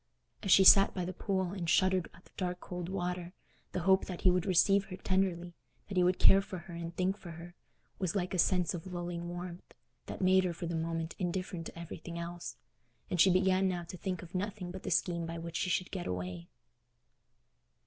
[0.41, 3.33] As she sat by the pool and shuddered at the dark cold water,
[3.71, 7.17] the hope that he would receive her tenderly—that he would care for her and think
[7.17, 9.75] for her—was like a sense of lulling warmth,
[10.07, 12.55] that made her for the moment indifferent to everything else;
[13.11, 15.91] and she began now to think of nothing but the scheme by which she should
[15.91, 16.47] get away.